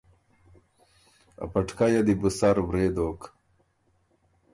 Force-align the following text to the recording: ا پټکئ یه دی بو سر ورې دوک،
ا 1.43 1.45
پټکئ 1.51 1.91
یه 1.95 2.01
دی 2.07 2.15
بو 2.19 2.29
سر 2.37 2.55
ورې 2.67 2.87
دوک، 2.95 3.21